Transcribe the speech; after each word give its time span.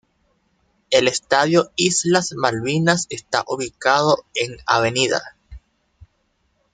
El 0.89 1.07
Estadio 1.07 1.71
Islas 1.75 2.33
Malvinas 2.33 3.05
está 3.11 3.43
ubicado 3.45 4.25
en 4.33 4.57
Av. 4.65 4.91